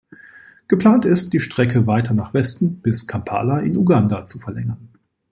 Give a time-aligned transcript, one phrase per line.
[0.67, 4.89] Geplant ist, die Strecke weiter nach Westen bis Kampala in Uganda zu verlängern.